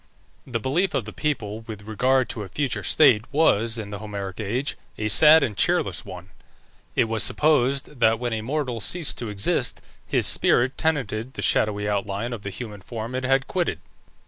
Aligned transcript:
The 0.47 0.59
belief 0.59 0.95
of 0.95 1.05
the 1.05 1.13
people 1.13 1.59
with 1.59 1.87
regard 1.87 2.27
to 2.29 2.41
a 2.41 2.49
future 2.49 2.81
state 2.81 3.23
was, 3.31 3.77
in 3.77 3.91
the 3.91 3.99
Homeric 3.99 4.39
age, 4.39 4.75
a 4.97 5.09
sad 5.09 5.43
and 5.43 5.55
cheerless 5.55 6.03
one. 6.03 6.29
It 6.95 7.03
was 7.03 7.21
supposed 7.23 7.99
that 7.99 8.17
when 8.17 8.33
a 8.33 8.41
mortal 8.41 8.79
ceased 8.79 9.19
to 9.19 9.29
exist, 9.29 9.79
his 10.03 10.25
spirit 10.25 10.75
tenanted 10.75 11.35
the 11.35 11.43
shadowy 11.43 11.87
outline 11.87 12.33
of 12.33 12.41
the 12.41 12.49
human 12.49 12.81
form 12.81 13.13
it 13.13 13.25
had 13.25 13.45
quitted. 13.47 13.77